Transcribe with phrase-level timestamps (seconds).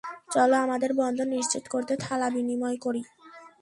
[0.31, 3.01] চল আমাদের বন্ধন নিশ্চিত করতে থালা বিনিময় করি।